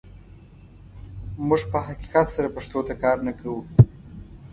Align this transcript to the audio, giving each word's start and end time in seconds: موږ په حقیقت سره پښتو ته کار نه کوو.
موږ 1.47 1.61
په 1.71 1.77
حقیقت 1.87 2.27
سره 2.35 2.53
پښتو 2.55 2.79
ته 2.87 2.93
کار 3.03 3.17
نه 3.27 3.33
کوو. 3.39 3.61